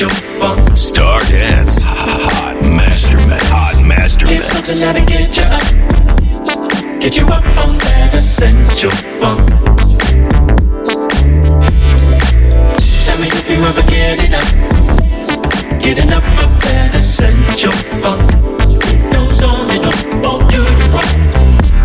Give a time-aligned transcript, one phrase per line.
[0.00, 0.78] essential funk.
[0.78, 1.84] Star Dance.
[1.84, 3.44] Hot Master Mix.
[3.48, 7.00] Hot Master It's something that'll get you up.
[7.00, 9.48] Get you up on that essential funk.
[13.04, 14.50] Tell me if you ever get enough.
[15.80, 18.24] Get enough of that essential funk.
[18.88, 21.12] It goes on and on, won't do you wrong.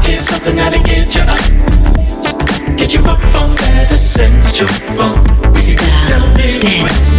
[0.08, 2.78] It's something that'll get you up.
[2.78, 5.20] Get you up on that essential funk.
[5.56, 7.15] We can get down anyway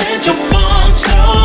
[0.00, 1.39] said you want so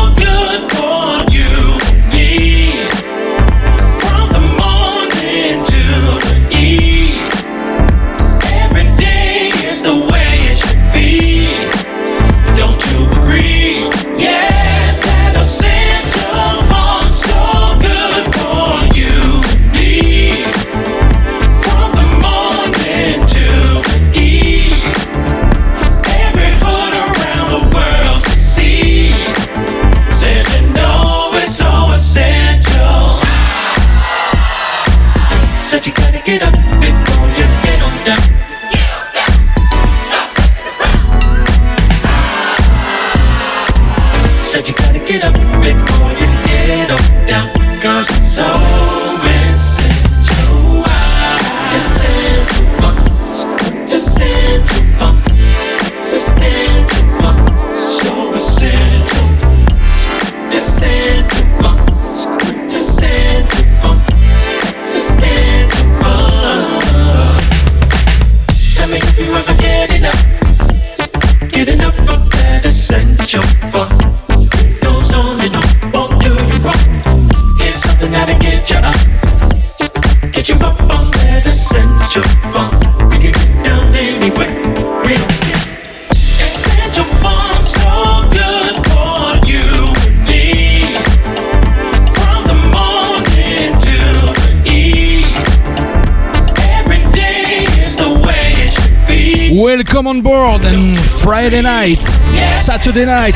[102.86, 103.34] Saturday night,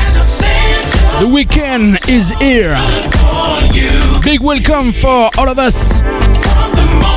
[1.19, 2.77] the weekend is here.
[4.23, 6.01] Big welcome for all of us,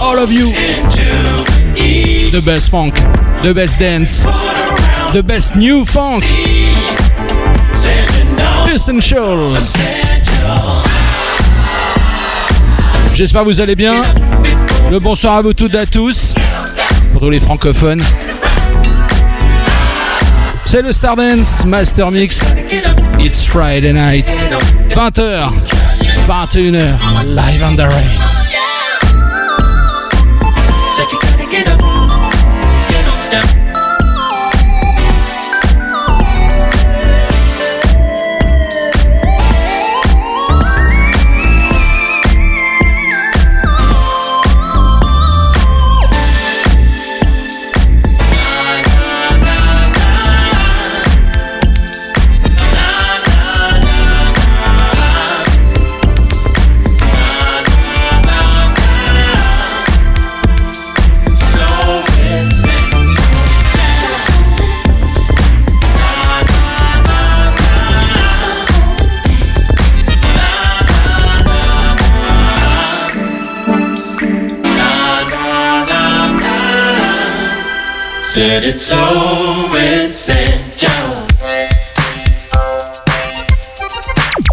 [0.03, 0.51] all of you.
[2.33, 2.95] The best funk,
[3.45, 4.25] the best dance,
[5.13, 6.25] the best new funk,
[8.69, 9.57] essential.
[13.13, 14.03] J'espère vous allez bien.
[14.91, 16.35] Le bonsoir à vous toutes et à tous,
[17.13, 18.03] pour tous les francophones.
[20.75, 22.43] C'est le Stardance Master Mix.
[23.21, 24.27] It's Friday night.
[24.89, 25.49] 20h,
[26.27, 28.35] 21h, live on the rails.
[78.35, 78.97] Said it's so
[79.77, 80.91] essential.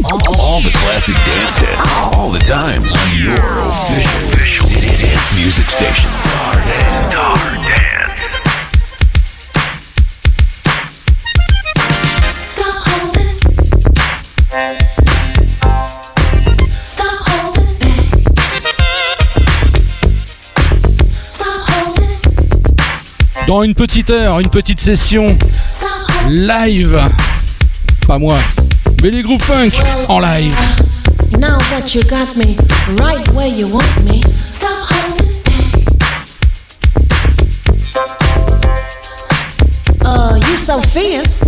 [0.06, 7.51] All, all the classic dance hits, all the time on your official, dance music station.
[23.52, 25.38] Dans une petite heure, une petite session
[26.30, 26.98] live.
[28.08, 28.38] Pas moi,
[29.04, 29.72] mais les groupes funk
[30.08, 30.56] en live.
[31.38, 32.56] Now that you got me
[32.98, 35.76] right where you want me, stop holding back.
[40.06, 41.44] Oh, you so fierce.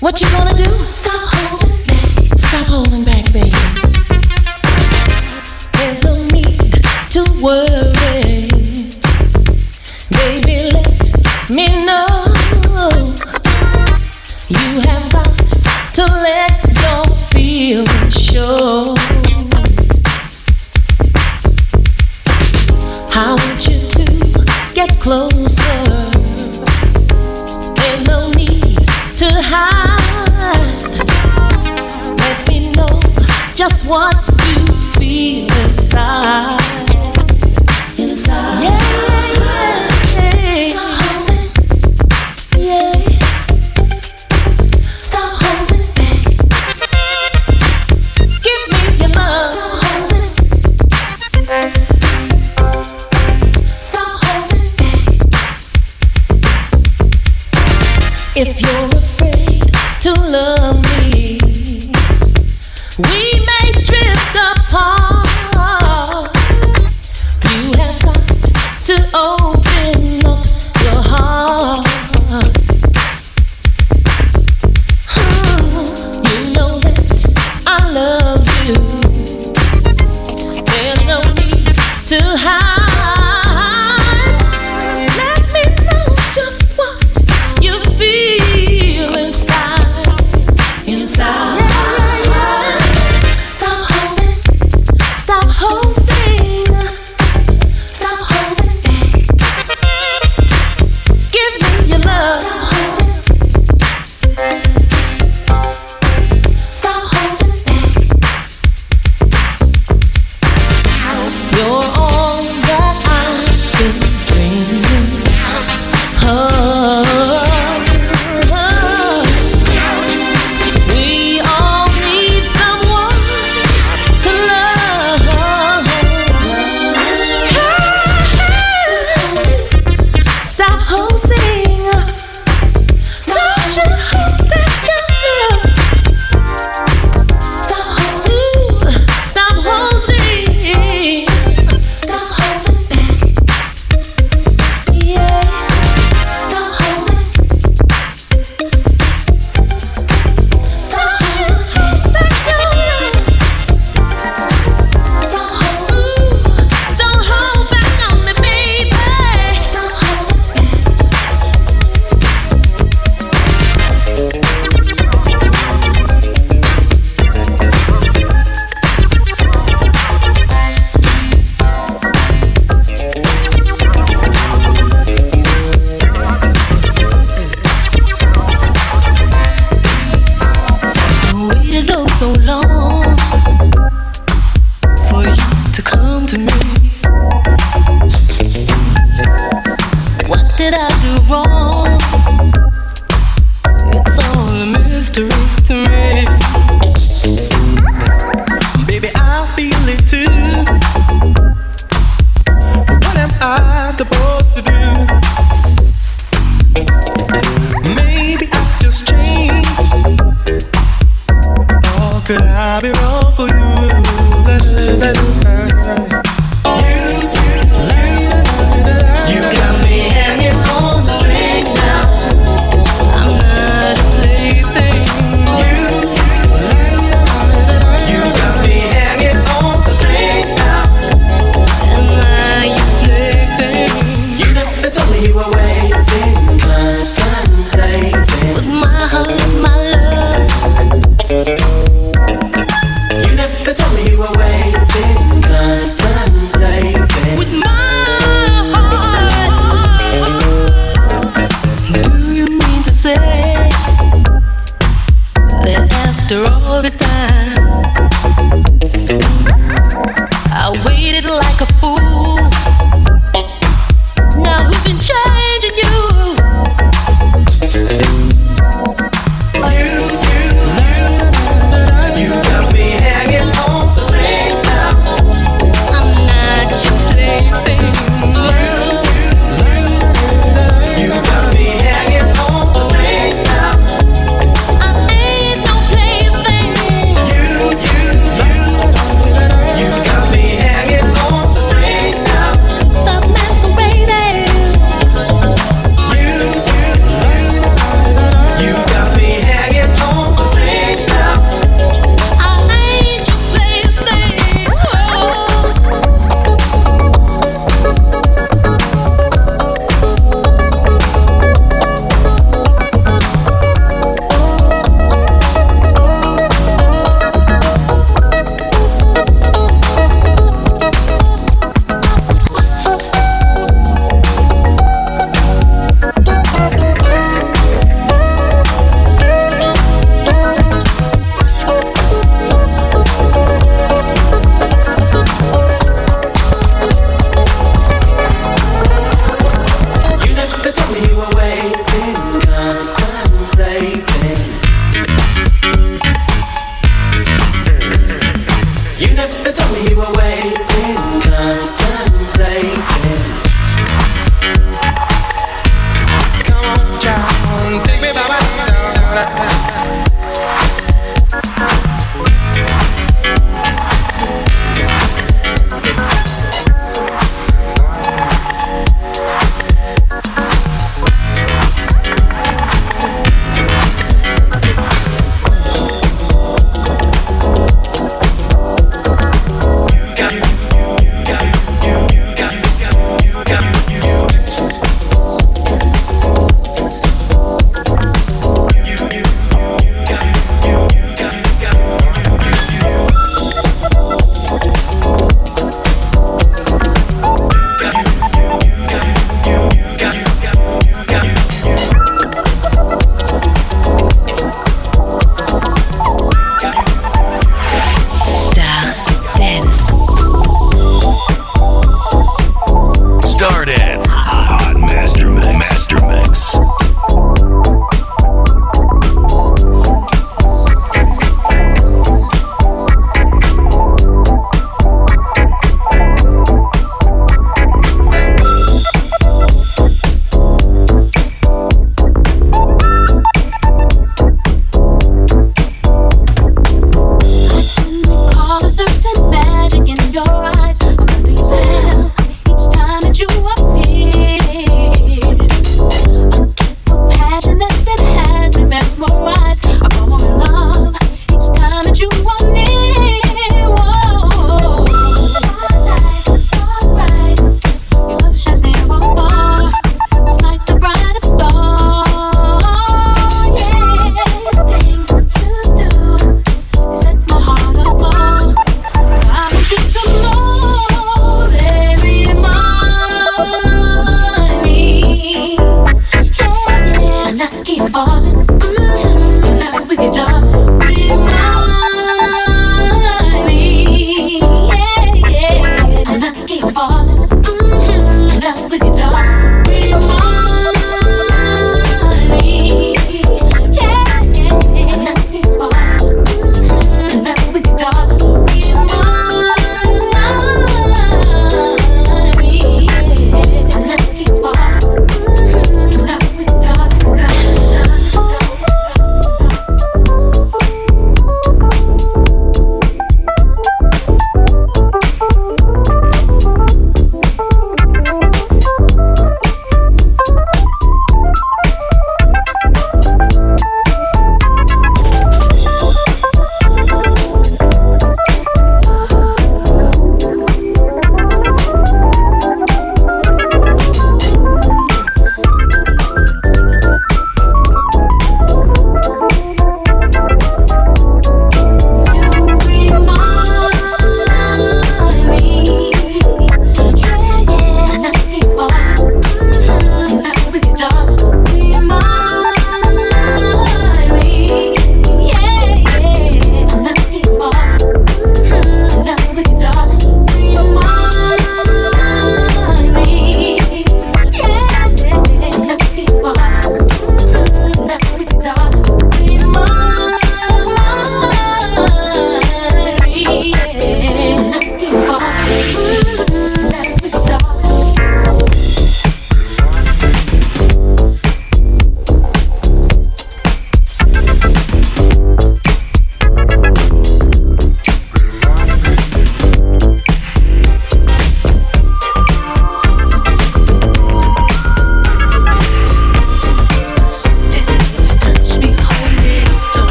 [0.00, 0.64] What you gonna do?
[0.88, 2.38] Stop holding back.
[2.38, 3.52] Stop holding back, baby.
[5.74, 6.56] There's no need
[7.10, 8.21] to worry.
[17.72, 19.11] feel me, sure.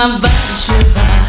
[0.00, 1.19] my vibe,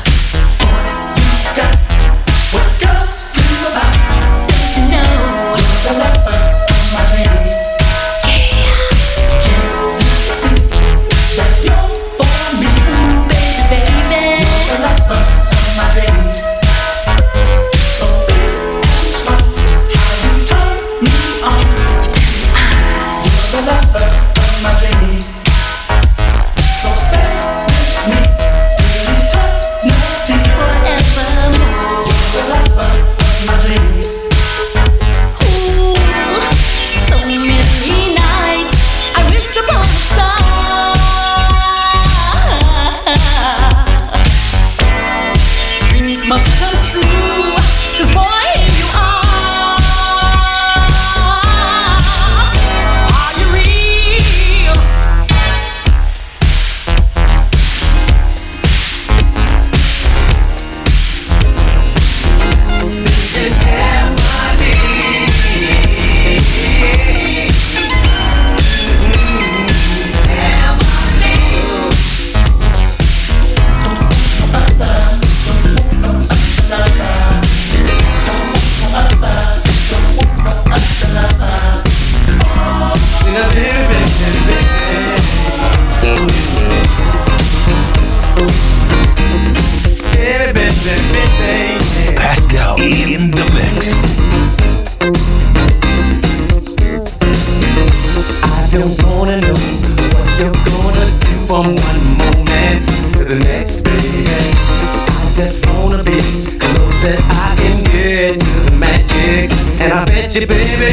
[108.12, 109.48] to the magic.
[109.80, 110.92] And I bet you, baby,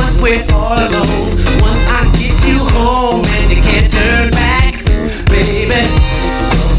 [0.00, 1.28] once we're all alone,
[1.60, 4.80] once I get you home and you can't turn back,
[5.28, 5.84] baby,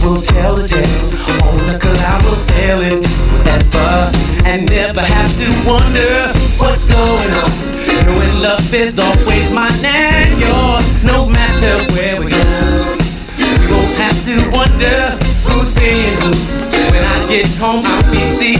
[0.01, 3.05] we'll tell the tale on the cloud, we'll sail into
[3.45, 4.09] forever
[4.49, 6.13] and never have to wonder
[6.57, 7.51] what's going on.
[8.09, 12.41] Knowing love is always mine and yours, no matter where we go.
[13.37, 14.97] We won't have to wonder
[15.45, 16.33] who's seeing who.
[16.89, 18.59] When I get home, I'll be seeing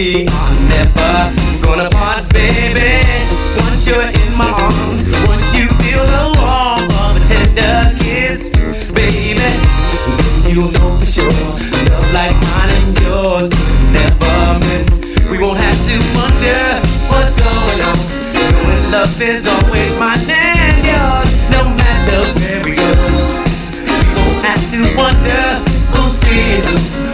[0.00, 1.12] we are never
[1.60, 3.04] gonna part, baby.
[3.60, 8.48] Once you're in my arms, once you feel the warmth of a tender kiss,
[8.96, 9.60] baby, then
[10.48, 11.28] you know for sure
[11.92, 14.88] love like mine and yours could never miss.
[15.28, 16.60] We won't have to wonder
[17.12, 18.00] what's going on.
[18.32, 22.88] Knowing love is always mine and yours, no matter where we go.
[23.84, 25.44] We won't have to wonder
[25.92, 26.64] who's seeing.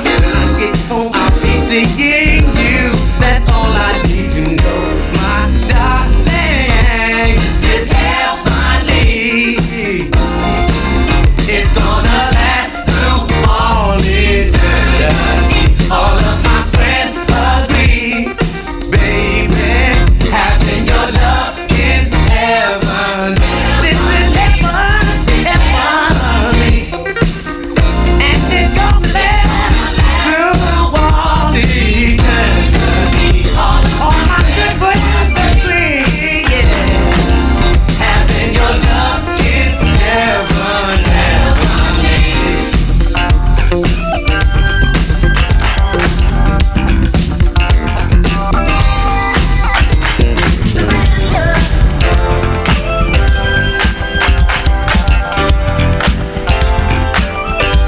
[0.07, 2.06] When I get home, I'll be seeing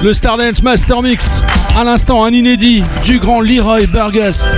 [0.09, 1.43] Le Stardance Master Mix.
[1.77, 4.57] À l'instant, un inédit du grand Leroy Burgess.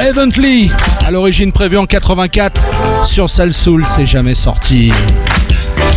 [0.00, 0.68] Eventually,
[1.06, 2.66] à l'origine prévu en 84
[3.04, 4.90] sur Cell Soul, c'est jamais sorti.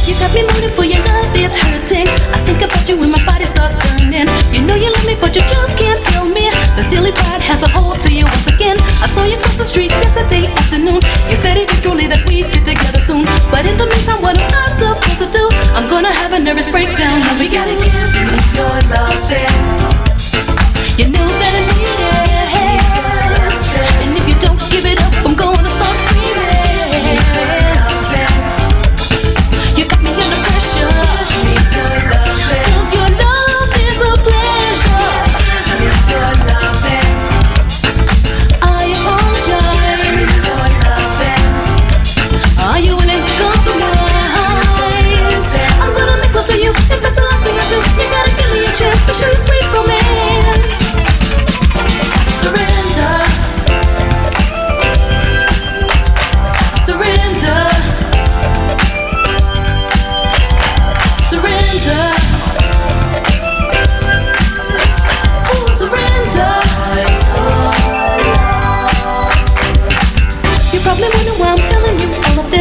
[0.06, 2.06] You got me moaning for your love is hurting.
[2.06, 4.28] I think about you when my body starts burning.
[4.54, 6.52] You know you love me, but you just can't tell me.
[6.76, 8.78] The silly pride has a hold to you once again.
[9.02, 11.02] I saw you cross the street yesterday afternoon.
[11.32, 13.26] You said eventually that we'd get together soon.
[13.50, 15.50] But in the meantime, what am I supposed to do?
[15.74, 17.22] I'm gonna have a nervous breakdown.
[17.22, 17.74] Now we gotta
[20.96, 21.33] You know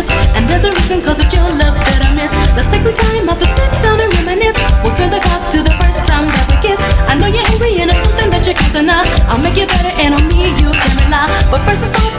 [0.03, 0.11] this.
[0.35, 2.33] And there's a reason, cause it's your love that I miss.
[2.59, 4.59] Let's take some time out to sit down and reminisce.
[4.83, 6.81] We'll turn the clock to the first time that we kiss.
[7.07, 9.05] I know you're angry and it's something that you can't deny.
[9.31, 11.27] I'll make you better and on me you can rely.
[11.51, 12.12] But first, it's all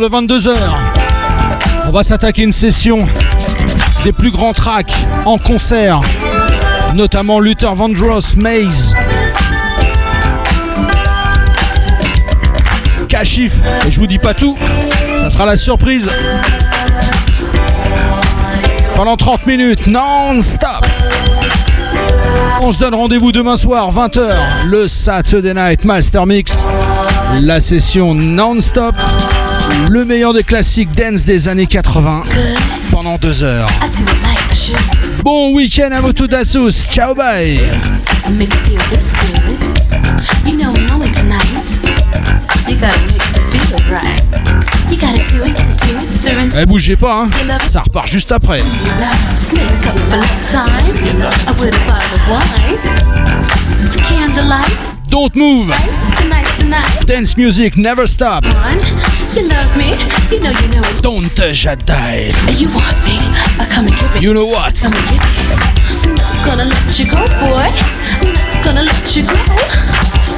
[0.00, 0.50] de 22h,
[1.86, 3.06] on va s'attaquer une session
[4.02, 4.92] des plus grands tracks
[5.24, 6.00] en concert,
[6.94, 8.96] notamment Luther Vandross, Maze,
[13.08, 13.54] Kashif,
[13.86, 14.56] et je vous dis pas tout,
[15.16, 16.10] ça sera la surprise.
[18.96, 20.84] Pendant 30 minutes, non-stop.
[22.62, 24.20] On se donne rendez-vous demain soir, 20h,
[24.66, 26.64] le Saturday Night Master Mix.
[27.40, 28.96] La session non-stop.
[29.88, 32.24] Le meilleur des classiques dance des années 80
[32.90, 33.68] pendant deux heures.
[35.22, 36.86] Bon week-end à vous toutes à tous.
[36.90, 37.60] Ciao bye.
[46.56, 47.30] Eh bougez pas, hein.
[47.64, 48.60] ça repart juste après.
[55.08, 55.72] Don't move.
[57.06, 58.44] Dance music never stop.
[59.34, 59.90] You love me,
[60.30, 61.02] you know you know it.
[61.02, 62.30] Don't Jedi.
[62.54, 63.18] You want me,
[63.58, 64.22] I come and give it.
[64.22, 64.78] You know what?
[64.86, 64.94] I'm
[66.46, 67.66] gonna let you go, boy.
[68.22, 69.34] I'm gonna let you go.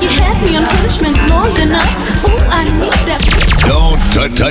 [0.00, 1.92] You had me on punishment long enough.
[2.24, 3.20] Oh, I need that.
[3.60, 4.00] Don't
[4.34, 4.48] touch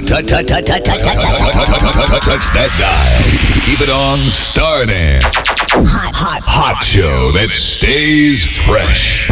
[2.53, 3.65] that dial.
[3.65, 5.21] Keep it on starting.
[5.89, 9.27] Hot, hot, hot show that stays fresh.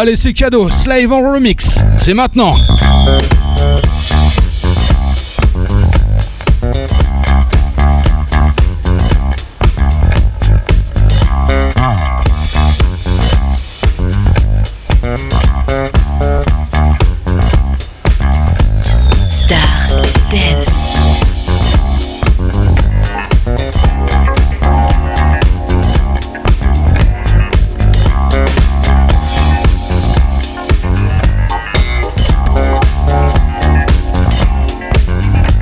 [0.00, 0.70] Allez, c'est cadeau.
[0.70, 1.82] Slave en remix.
[1.98, 2.54] C'est maintenant.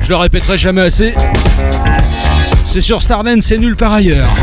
[0.07, 1.13] Je le répéterai jamais assez.
[2.65, 4.33] C'est sur Stardance, c'est nul par ailleurs.